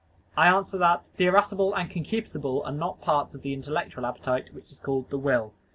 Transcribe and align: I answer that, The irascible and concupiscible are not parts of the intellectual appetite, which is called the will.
I 0.35 0.47
answer 0.47 0.79
that, 0.79 1.11
The 1.17 1.27
irascible 1.27 1.75
and 1.75 1.87
concupiscible 1.87 2.65
are 2.65 2.71
not 2.71 3.01
parts 3.01 3.35
of 3.35 3.43
the 3.43 3.53
intellectual 3.53 4.07
appetite, 4.07 4.49
which 4.51 4.71
is 4.71 4.79
called 4.79 5.11
the 5.11 5.19
will. 5.19 5.53